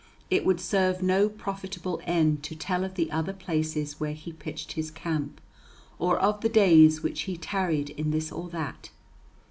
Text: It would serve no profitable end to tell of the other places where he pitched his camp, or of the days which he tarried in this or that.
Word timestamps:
It 0.31 0.47
would 0.47 0.59
serve 0.59 1.03
no 1.03 1.29
profitable 1.29 2.01
end 2.05 2.41
to 2.45 2.55
tell 2.55 2.83
of 2.83 2.95
the 2.95 3.11
other 3.11 3.33
places 3.33 3.99
where 3.99 4.13
he 4.13 4.33
pitched 4.33 4.71
his 4.71 4.89
camp, 4.89 5.39
or 5.99 6.17
of 6.17 6.41
the 6.41 6.49
days 6.49 7.03
which 7.03 7.21
he 7.29 7.37
tarried 7.37 7.91
in 7.91 8.09
this 8.09 8.31
or 8.31 8.49
that. 8.49 8.89